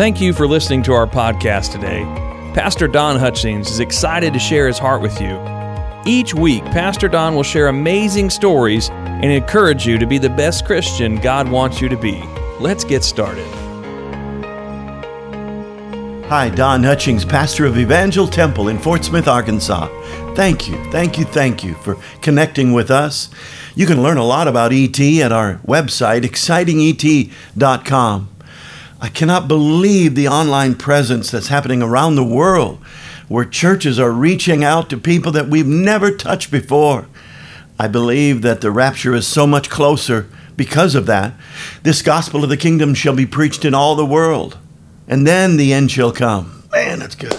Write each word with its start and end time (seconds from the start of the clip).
Thank 0.00 0.16
you 0.18 0.32
for 0.32 0.48
listening 0.48 0.82
to 0.84 0.94
our 0.94 1.06
podcast 1.06 1.72
today. 1.72 2.04
Pastor 2.54 2.88
Don 2.88 3.18
Hutchings 3.18 3.68
is 3.68 3.80
excited 3.80 4.32
to 4.32 4.38
share 4.38 4.66
his 4.66 4.78
heart 4.78 5.02
with 5.02 5.20
you. 5.20 5.38
Each 6.06 6.34
week, 6.34 6.64
Pastor 6.64 7.06
Don 7.06 7.34
will 7.34 7.42
share 7.42 7.68
amazing 7.68 8.30
stories 8.30 8.88
and 8.88 9.26
encourage 9.26 9.86
you 9.86 9.98
to 9.98 10.06
be 10.06 10.16
the 10.16 10.30
best 10.30 10.64
Christian 10.64 11.16
God 11.16 11.50
wants 11.50 11.82
you 11.82 11.90
to 11.90 11.98
be. 11.98 12.18
Let's 12.58 12.82
get 12.82 13.04
started. 13.04 13.46
Hi, 16.28 16.48
Don 16.48 16.82
Hutchings, 16.82 17.26
pastor 17.26 17.66
of 17.66 17.76
Evangel 17.76 18.26
Temple 18.26 18.68
in 18.68 18.78
Fort 18.78 19.04
Smith, 19.04 19.28
Arkansas. 19.28 19.88
Thank 20.34 20.66
you, 20.66 20.82
thank 20.90 21.18
you, 21.18 21.26
thank 21.26 21.62
you 21.62 21.74
for 21.74 21.98
connecting 22.22 22.72
with 22.72 22.90
us. 22.90 23.28
You 23.74 23.84
can 23.84 24.02
learn 24.02 24.16
a 24.16 24.24
lot 24.24 24.48
about 24.48 24.72
ET 24.72 24.98
at 24.98 25.30
our 25.30 25.56
website, 25.56 26.22
excitinget.com. 26.22 28.29
I 29.00 29.08
cannot 29.08 29.48
believe 29.48 30.14
the 30.14 30.28
online 30.28 30.74
presence 30.74 31.30
that's 31.30 31.48
happening 31.48 31.82
around 31.82 32.14
the 32.14 32.24
world 32.24 32.78
where 33.28 33.44
churches 33.44 33.98
are 33.98 34.10
reaching 34.10 34.62
out 34.64 34.90
to 34.90 34.98
people 34.98 35.32
that 35.32 35.48
we've 35.48 35.66
never 35.66 36.10
touched 36.10 36.50
before. 36.50 37.06
I 37.78 37.88
believe 37.88 38.42
that 38.42 38.60
the 38.60 38.70
rapture 38.70 39.14
is 39.14 39.26
so 39.26 39.46
much 39.46 39.70
closer 39.70 40.28
because 40.56 40.94
of 40.94 41.06
that. 41.06 41.32
This 41.82 42.02
gospel 42.02 42.44
of 42.44 42.50
the 42.50 42.56
kingdom 42.56 42.92
shall 42.92 43.14
be 43.14 43.24
preached 43.24 43.64
in 43.64 43.72
all 43.72 43.94
the 43.94 44.04
world, 44.04 44.58
and 45.08 45.26
then 45.26 45.56
the 45.56 45.72
end 45.72 45.90
shall 45.90 46.12
come. 46.12 46.64
Man, 46.72 46.98
that's 46.98 47.14
good. 47.14 47.38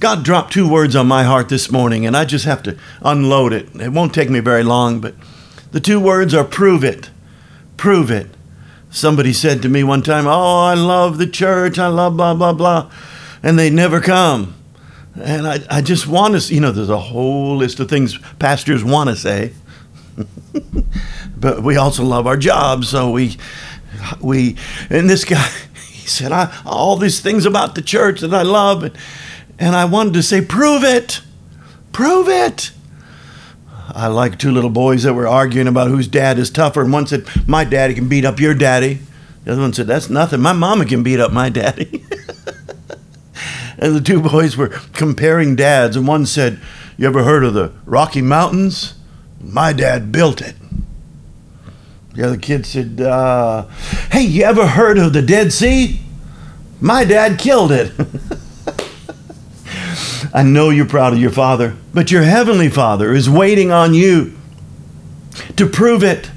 God 0.00 0.24
dropped 0.24 0.52
two 0.52 0.68
words 0.68 0.96
on 0.96 1.06
my 1.06 1.22
heart 1.22 1.48
this 1.48 1.70
morning, 1.70 2.04
and 2.04 2.16
I 2.16 2.24
just 2.24 2.44
have 2.44 2.62
to 2.64 2.76
unload 3.02 3.52
it. 3.52 3.68
It 3.80 3.92
won't 3.92 4.12
take 4.12 4.30
me 4.30 4.40
very 4.40 4.64
long, 4.64 5.00
but 5.00 5.14
the 5.70 5.78
two 5.78 6.00
words 6.00 6.34
are 6.34 6.42
prove 6.42 6.82
it. 6.82 7.10
Prove 7.76 8.10
it. 8.10 8.28
Somebody 8.92 9.32
said 9.32 9.62
to 9.62 9.70
me 9.70 9.82
one 9.82 10.02
time, 10.02 10.26
Oh, 10.26 10.58
I 10.64 10.74
love 10.74 11.16
the 11.16 11.26
church. 11.26 11.78
I 11.78 11.86
love 11.86 12.14
blah, 12.14 12.34
blah, 12.34 12.52
blah. 12.52 12.92
And 13.42 13.58
they 13.58 13.70
never 13.70 14.02
come. 14.02 14.54
And 15.14 15.46
I, 15.46 15.60
I 15.70 15.80
just 15.80 16.06
want 16.06 16.38
to, 16.38 16.54
you 16.54 16.60
know, 16.60 16.72
there's 16.72 16.90
a 16.90 16.98
whole 16.98 17.56
list 17.56 17.80
of 17.80 17.88
things 17.88 18.18
pastors 18.38 18.84
want 18.84 19.08
to 19.08 19.16
say. 19.16 19.54
but 21.38 21.62
we 21.62 21.78
also 21.78 22.04
love 22.04 22.26
our 22.26 22.36
jobs. 22.36 22.90
So 22.90 23.10
we, 23.10 23.38
we, 24.20 24.58
and 24.90 25.08
this 25.08 25.24
guy, 25.24 25.48
he 25.86 26.06
said, 26.06 26.30
I, 26.30 26.54
all 26.66 26.96
these 26.98 27.20
things 27.20 27.46
about 27.46 27.74
the 27.74 27.82
church 27.82 28.20
that 28.20 28.34
I 28.34 28.42
love. 28.42 28.82
And, 28.82 28.98
and 29.58 29.74
I 29.74 29.86
wanted 29.86 30.12
to 30.14 30.22
say, 30.22 30.42
prove 30.42 30.84
it. 30.84 31.22
Prove 31.92 32.28
it. 32.28 32.72
I 33.88 34.06
like 34.06 34.38
two 34.38 34.50
little 34.50 34.70
boys 34.70 35.02
that 35.02 35.14
were 35.14 35.28
arguing 35.28 35.66
about 35.66 35.88
whose 35.88 36.08
dad 36.08 36.38
is 36.38 36.50
tougher. 36.50 36.82
And 36.82 36.92
one 36.92 37.06
said, 37.06 37.26
My 37.46 37.64
daddy 37.64 37.94
can 37.94 38.08
beat 38.08 38.24
up 38.24 38.40
your 38.40 38.54
daddy. 38.54 39.00
The 39.44 39.52
other 39.52 39.62
one 39.62 39.72
said, 39.72 39.86
That's 39.86 40.08
nothing. 40.08 40.40
My 40.40 40.52
mama 40.52 40.84
can 40.84 41.02
beat 41.02 41.20
up 41.20 41.32
my 41.32 41.48
daddy. 41.48 42.04
and 43.78 43.96
the 43.96 44.00
two 44.00 44.20
boys 44.20 44.56
were 44.56 44.68
comparing 44.68 45.56
dads. 45.56 45.96
And 45.96 46.06
one 46.06 46.26
said, 46.26 46.60
You 46.96 47.06
ever 47.06 47.24
heard 47.24 47.44
of 47.44 47.54
the 47.54 47.72
Rocky 47.84 48.22
Mountains? 48.22 48.94
My 49.40 49.72
dad 49.72 50.12
built 50.12 50.40
it. 50.40 50.54
The 52.14 52.26
other 52.26 52.36
kid 52.36 52.66
said, 52.66 53.00
uh, 53.00 53.66
Hey, 54.10 54.22
you 54.22 54.44
ever 54.44 54.66
heard 54.66 54.98
of 54.98 55.12
the 55.12 55.22
Dead 55.22 55.52
Sea? 55.52 56.00
My 56.80 57.04
dad 57.04 57.38
killed 57.38 57.72
it. 57.72 57.92
I 60.32 60.42
know 60.42 60.70
you're 60.70 60.86
proud 60.86 61.12
of 61.12 61.18
your 61.18 61.30
father, 61.30 61.76
but 61.92 62.10
your 62.10 62.22
heavenly 62.22 62.70
father 62.70 63.12
is 63.12 63.28
waiting 63.28 63.70
on 63.70 63.92
you 63.92 64.38
to 65.56 65.66
prove 65.66 66.02
it. 66.02 66.30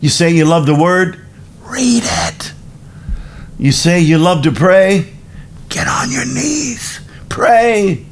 You 0.00 0.08
say 0.08 0.30
you 0.30 0.44
love 0.44 0.66
the 0.66 0.74
word? 0.74 1.20
Read 1.60 2.02
it. 2.04 2.52
You 3.58 3.70
say 3.70 4.00
you 4.00 4.18
love 4.18 4.42
to 4.42 4.52
pray? 4.52 5.12
Get 5.68 5.86
on 5.86 6.10
your 6.10 6.24
knees. 6.24 7.00
Pray. 7.28 8.04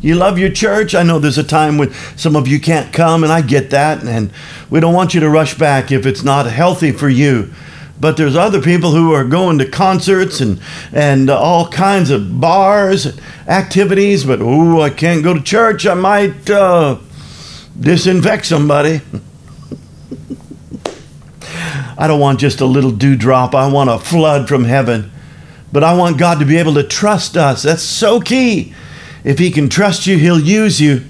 You 0.00 0.16
love 0.16 0.38
your 0.38 0.50
church? 0.50 0.94
I 0.94 1.04
know 1.04 1.18
there's 1.18 1.38
a 1.38 1.44
time 1.44 1.78
when 1.78 1.92
some 2.16 2.34
of 2.34 2.48
you 2.48 2.60
can't 2.60 2.92
come, 2.92 3.22
and 3.22 3.32
I 3.32 3.42
get 3.42 3.70
that, 3.70 4.02
and 4.02 4.32
we 4.68 4.80
don't 4.80 4.94
want 4.94 5.14
you 5.14 5.20
to 5.20 5.30
rush 5.30 5.56
back 5.56 5.92
if 5.92 6.06
it's 6.06 6.24
not 6.24 6.46
healthy 6.46 6.90
for 6.90 7.08
you 7.08 7.52
but 7.98 8.16
there's 8.16 8.36
other 8.36 8.60
people 8.60 8.92
who 8.92 9.12
are 9.12 9.24
going 9.24 9.58
to 9.58 9.68
concerts 9.68 10.40
and 10.40 10.60
and 10.92 11.30
all 11.30 11.68
kinds 11.68 12.10
of 12.10 12.40
bars 12.40 13.18
activities 13.48 14.24
but 14.24 14.40
oh 14.42 14.80
i 14.80 14.90
can't 14.90 15.22
go 15.22 15.34
to 15.34 15.42
church. 15.42 15.86
I 15.86 15.94
might 15.94 16.50
uh, 16.50 16.98
disinfect 17.78 18.46
somebody. 18.46 19.00
I 21.98 22.06
don't 22.06 22.20
want 22.20 22.40
just 22.40 22.60
a 22.60 22.66
little 22.66 22.90
dewdrop. 22.90 23.54
I 23.54 23.72
want 23.72 23.88
a 23.88 23.98
flood 23.98 24.48
from 24.48 24.64
heaven. 24.64 25.10
But 25.72 25.82
i 25.82 25.94
want 25.96 26.18
god 26.18 26.38
to 26.38 26.44
be 26.44 26.56
able 26.56 26.74
to 26.74 26.82
trust 26.82 27.36
us. 27.36 27.62
That's 27.62 27.82
so 27.82 28.20
key. 28.20 28.74
If 29.24 29.38
he 29.38 29.50
can 29.50 29.68
trust 29.68 30.06
you 30.06 30.18
he'll 30.18 30.40
use 30.40 30.80
you. 30.80 31.02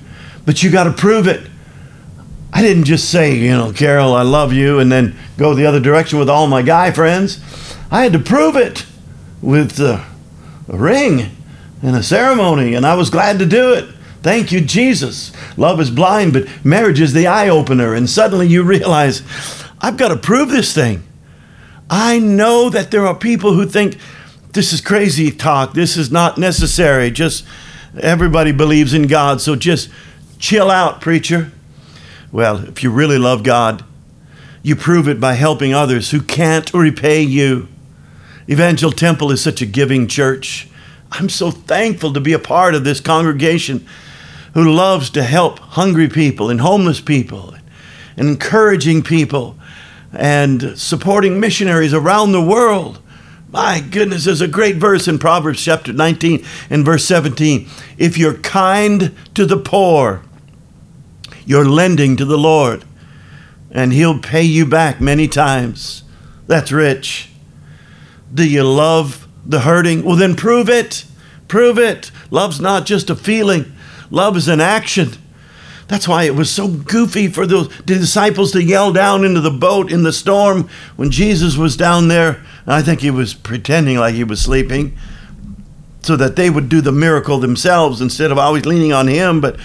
But 0.44 0.62
you 0.62 0.70
got 0.70 0.84
to 0.84 0.92
prove 0.92 1.26
it 1.26 1.50
I 2.56 2.62
didn't 2.62 2.84
just 2.84 3.10
say, 3.10 3.34
you 3.34 3.50
know, 3.50 3.70
Carol, 3.70 4.14
I 4.14 4.22
love 4.22 4.50
you, 4.50 4.78
and 4.78 4.90
then 4.90 5.14
go 5.36 5.52
the 5.52 5.66
other 5.66 5.78
direction 5.78 6.18
with 6.18 6.30
all 6.30 6.46
my 6.46 6.62
guy 6.62 6.90
friends. 6.90 7.38
I 7.90 8.02
had 8.02 8.14
to 8.14 8.18
prove 8.18 8.56
it 8.56 8.86
with 9.42 9.78
a, 9.78 10.02
a 10.66 10.76
ring 10.78 11.36
and 11.82 11.94
a 11.94 12.02
ceremony, 12.02 12.72
and 12.72 12.86
I 12.86 12.94
was 12.94 13.10
glad 13.10 13.38
to 13.40 13.44
do 13.44 13.74
it. 13.74 13.84
Thank 14.22 14.52
you, 14.52 14.62
Jesus. 14.62 15.32
Love 15.58 15.82
is 15.82 15.90
blind, 15.90 16.32
but 16.32 16.48
marriage 16.64 16.98
is 16.98 17.12
the 17.12 17.26
eye 17.26 17.50
opener. 17.50 17.92
And 17.92 18.08
suddenly 18.08 18.48
you 18.48 18.62
realize, 18.62 19.20
I've 19.82 19.98
got 19.98 20.08
to 20.08 20.16
prove 20.16 20.48
this 20.48 20.72
thing. 20.72 21.02
I 21.90 22.18
know 22.18 22.70
that 22.70 22.90
there 22.90 23.06
are 23.06 23.14
people 23.14 23.52
who 23.52 23.66
think 23.66 23.98
this 24.54 24.72
is 24.72 24.80
crazy 24.80 25.30
talk. 25.30 25.74
This 25.74 25.98
is 25.98 26.10
not 26.10 26.38
necessary. 26.38 27.10
Just 27.10 27.44
everybody 28.00 28.50
believes 28.50 28.94
in 28.94 29.08
God, 29.08 29.42
so 29.42 29.56
just 29.56 29.90
chill 30.38 30.70
out, 30.70 31.02
preacher. 31.02 31.52
Well, 32.36 32.68
if 32.68 32.82
you 32.82 32.90
really 32.90 33.16
love 33.16 33.44
God, 33.44 33.82
you 34.62 34.76
prove 34.76 35.08
it 35.08 35.18
by 35.18 35.32
helping 35.32 35.72
others 35.72 36.10
who 36.10 36.20
can't 36.20 36.70
repay 36.74 37.22
you. 37.22 37.66
Evangel 38.46 38.92
Temple 38.92 39.30
is 39.30 39.40
such 39.40 39.62
a 39.62 39.64
giving 39.64 40.06
church. 40.06 40.68
I'm 41.10 41.30
so 41.30 41.50
thankful 41.50 42.12
to 42.12 42.20
be 42.20 42.34
a 42.34 42.38
part 42.38 42.74
of 42.74 42.84
this 42.84 43.00
congregation 43.00 43.86
who 44.52 44.70
loves 44.70 45.08
to 45.12 45.22
help 45.22 45.60
hungry 45.60 46.10
people 46.10 46.50
and 46.50 46.60
homeless 46.60 47.00
people 47.00 47.54
and 48.18 48.28
encouraging 48.28 49.02
people 49.02 49.56
and 50.12 50.78
supporting 50.78 51.40
missionaries 51.40 51.94
around 51.94 52.32
the 52.32 52.44
world. 52.44 53.00
My 53.48 53.80
goodness, 53.80 54.26
there's 54.26 54.42
a 54.42 54.46
great 54.46 54.76
verse 54.76 55.08
in 55.08 55.18
Proverbs 55.18 55.64
chapter 55.64 55.90
19 55.90 56.44
and 56.68 56.84
verse 56.84 57.06
17. 57.06 57.66
If 57.96 58.18
you're 58.18 58.34
kind 58.34 59.16
to 59.32 59.46
the 59.46 59.56
poor, 59.56 60.22
you're 61.46 61.64
lending 61.64 62.16
to 62.16 62.26
the 62.26 62.36
Lord, 62.36 62.84
and 63.70 63.92
He'll 63.92 64.18
pay 64.18 64.42
you 64.42 64.66
back 64.66 65.00
many 65.00 65.28
times. 65.28 66.02
That's 66.46 66.70
rich. 66.70 67.30
Do 68.34 68.46
you 68.46 68.64
love 68.64 69.26
the 69.46 69.60
hurting? 69.60 70.04
Well, 70.04 70.16
then 70.16 70.36
prove 70.36 70.68
it. 70.68 71.06
Prove 71.48 71.78
it. 71.78 72.10
Love's 72.30 72.60
not 72.60 72.84
just 72.84 73.08
a 73.08 73.16
feeling, 73.16 73.72
love 74.10 74.36
is 74.36 74.48
an 74.48 74.60
action. 74.60 75.12
That's 75.88 76.08
why 76.08 76.24
it 76.24 76.34
was 76.34 76.50
so 76.50 76.66
goofy 76.66 77.28
for 77.28 77.46
the 77.46 77.72
disciples 77.84 78.50
to 78.52 78.62
yell 78.62 78.92
down 78.92 79.24
into 79.24 79.40
the 79.40 79.52
boat 79.52 79.92
in 79.92 80.02
the 80.02 80.12
storm 80.12 80.68
when 80.96 81.12
Jesus 81.12 81.56
was 81.56 81.76
down 81.76 82.08
there. 82.08 82.44
I 82.66 82.82
think 82.82 83.00
he 83.00 83.10
was 83.10 83.34
pretending 83.34 83.96
like 83.96 84.16
he 84.16 84.24
was 84.24 84.40
sleeping 84.40 84.98
so 86.02 86.16
that 86.16 86.34
they 86.34 86.50
would 86.50 86.68
do 86.68 86.80
the 86.80 86.90
miracle 86.90 87.38
themselves 87.38 88.00
instead 88.00 88.32
of 88.32 88.38
always 88.38 88.66
leaning 88.66 88.92
on 88.92 89.06
him. 89.06 89.40
But 89.40 89.60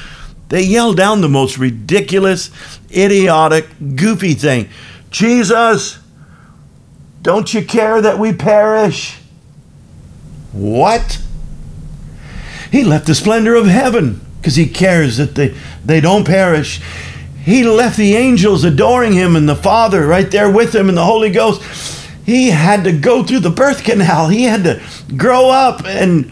they 0.51 0.61
yelled 0.61 0.97
down 0.97 1.21
the 1.21 1.29
most 1.29 1.57
ridiculous, 1.57 2.51
idiotic, 2.91 3.67
goofy 3.95 4.33
thing 4.33 4.69
Jesus, 5.09 5.97
don't 7.21 7.53
you 7.53 7.63
care 7.65 8.01
that 8.01 8.19
we 8.19 8.33
perish? 8.33 9.17
What? 10.51 11.21
He 12.71 12.83
left 12.83 13.07
the 13.07 13.15
splendor 13.15 13.55
of 13.55 13.67
heaven 13.67 14.21
because 14.39 14.55
he 14.55 14.67
cares 14.67 15.17
that 15.17 15.35
they, 15.35 15.55
they 15.85 16.01
don't 16.01 16.25
perish. 16.25 16.81
He 17.43 17.63
left 17.63 17.97
the 17.97 18.15
angels 18.15 18.63
adoring 18.63 19.13
him 19.13 19.35
and 19.35 19.47
the 19.47 19.55
Father 19.55 20.05
right 20.05 20.29
there 20.29 20.49
with 20.49 20.73
him 20.73 20.89
and 20.89 20.97
the 20.97 21.05
Holy 21.05 21.29
Ghost. 21.29 21.61
He 22.25 22.49
had 22.49 22.83
to 22.83 22.91
go 22.91 23.23
through 23.23 23.39
the 23.39 23.49
birth 23.49 23.83
canal. 23.83 24.27
He 24.27 24.43
had 24.43 24.63
to 24.63 24.81
grow 25.15 25.49
up 25.49 25.85
and 25.85 26.31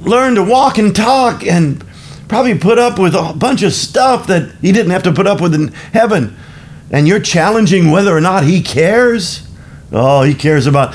learn 0.00 0.34
to 0.36 0.42
walk 0.42 0.78
and 0.78 0.94
talk 0.94 1.46
and 1.46 1.84
probably 2.28 2.58
put 2.58 2.78
up 2.78 2.98
with 2.98 3.14
a 3.14 3.32
bunch 3.34 3.62
of 3.62 3.72
stuff 3.72 4.26
that 4.26 4.54
he 4.60 4.72
didn't 4.72 4.90
have 4.90 5.02
to 5.04 5.12
put 5.12 5.26
up 5.26 5.40
with 5.40 5.54
in 5.54 5.68
heaven. 5.92 6.36
And 6.90 7.06
you're 7.06 7.20
challenging 7.20 7.90
whether 7.90 8.16
or 8.16 8.20
not 8.20 8.44
he 8.44 8.62
cares? 8.62 9.46
Oh, 9.92 10.22
he 10.22 10.34
cares 10.34 10.66
about 10.66 10.94